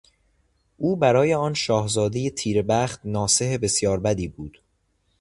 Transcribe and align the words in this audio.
او 0.77 0.95
برای 0.95 1.33
آن 1.33 1.53
شاهزادهی 1.53 2.29
تیره 2.29 2.61
بخت 2.61 3.01
ناصح 3.05 3.57
بسیار 3.61 3.99
بدی 3.99 4.27
بود. 4.27 4.61